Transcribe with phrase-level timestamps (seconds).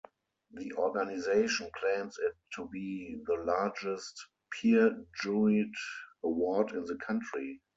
[0.53, 5.73] The organization claims it to be the largest peer-juried
[6.23, 7.61] award in the country.